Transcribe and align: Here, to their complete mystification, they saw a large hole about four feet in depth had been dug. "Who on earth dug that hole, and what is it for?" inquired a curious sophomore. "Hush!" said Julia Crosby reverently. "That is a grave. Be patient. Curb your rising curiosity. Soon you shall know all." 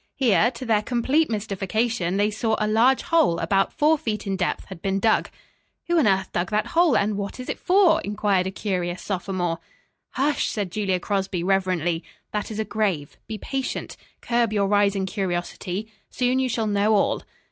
Here, 0.15 0.49
to 0.55 0.65
their 0.65 0.81
complete 0.81 1.29
mystification, 1.29 2.17
they 2.17 2.31
saw 2.31 2.55
a 2.57 2.65
large 2.67 3.03
hole 3.03 3.37
about 3.37 3.71
four 3.71 3.99
feet 3.99 4.25
in 4.25 4.35
depth 4.35 4.65
had 4.65 4.81
been 4.81 4.99
dug. 4.99 5.29
"Who 5.85 5.99
on 5.99 6.07
earth 6.07 6.31
dug 6.31 6.49
that 6.49 6.65
hole, 6.65 6.97
and 6.97 7.15
what 7.17 7.39
is 7.39 7.49
it 7.49 7.59
for?" 7.59 8.01
inquired 8.01 8.47
a 8.47 8.51
curious 8.51 8.99
sophomore. 9.03 9.59
"Hush!" 10.13 10.47
said 10.47 10.71
Julia 10.71 10.99
Crosby 10.99 11.43
reverently. 11.43 12.03
"That 12.31 12.49
is 12.49 12.57
a 12.57 12.65
grave. 12.65 13.17
Be 13.27 13.37
patient. 13.37 13.95
Curb 14.21 14.51
your 14.51 14.65
rising 14.65 15.05
curiosity. 15.05 15.93
Soon 16.09 16.39
you 16.39 16.49
shall 16.49 16.65
know 16.65 16.95
all." 16.95 17.21